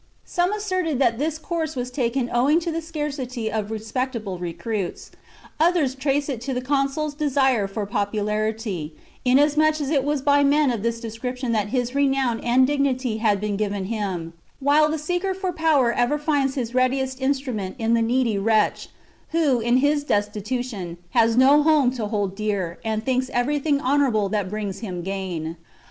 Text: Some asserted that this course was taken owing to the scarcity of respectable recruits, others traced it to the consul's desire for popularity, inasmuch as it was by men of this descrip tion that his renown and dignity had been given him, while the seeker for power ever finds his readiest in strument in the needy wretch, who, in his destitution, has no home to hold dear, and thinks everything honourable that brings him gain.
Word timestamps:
Some 0.25 0.51
asserted 0.51 0.97
that 0.97 1.19
this 1.19 1.37
course 1.37 1.75
was 1.75 1.91
taken 1.91 2.27
owing 2.33 2.59
to 2.61 2.71
the 2.71 2.81
scarcity 2.81 3.51
of 3.51 3.69
respectable 3.69 4.39
recruits, 4.39 5.11
others 5.59 5.93
traced 5.93 6.27
it 6.27 6.41
to 6.41 6.55
the 6.55 6.59
consul's 6.59 7.13
desire 7.13 7.67
for 7.67 7.85
popularity, 7.85 8.95
inasmuch 9.23 9.79
as 9.79 9.91
it 9.91 10.03
was 10.03 10.23
by 10.23 10.43
men 10.43 10.71
of 10.71 10.81
this 10.81 10.99
descrip 10.99 11.37
tion 11.37 11.51
that 11.51 11.67
his 11.67 11.93
renown 11.93 12.39
and 12.39 12.65
dignity 12.65 13.17
had 13.17 13.39
been 13.39 13.57
given 13.57 13.85
him, 13.85 14.33
while 14.59 14.89
the 14.89 14.97
seeker 14.97 15.35
for 15.35 15.51
power 15.53 15.93
ever 15.93 16.17
finds 16.17 16.55
his 16.55 16.73
readiest 16.73 17.19
in 17.21 17.33
strument 17.33 17.75
in 17.77 17.93
the 17.93 18.01
needy 18.01 18.39
wretch, 18.39 18.89
who, 19.29 19.59
in 19.59 19.77
his 19.85 20.03
destitution, 20.03 20.97
has 21.11 21.37
no 21.37 21.61
home 21.61 21.91
to 21.91 22.07
hold 22.07 22.35
dear, 22.35 22.79
and 22.83 23.05
thinks 23.05 23.29
everything 23.35 23.79
honourable 23.79 24.29
that 24.29 24.49
brings 24.49 24.79
him 24.79 25.03
gain. 25.03 25.57